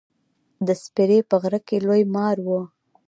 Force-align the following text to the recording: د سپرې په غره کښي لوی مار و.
د 0.65 0.67
سپرې 0.83 1.19
په 1.29 1.35
غره 1.41 1.59
کښي 1.67 1.77
لوی 1.85 2.03
مار 2.15 2.37
و. 2.45 2.47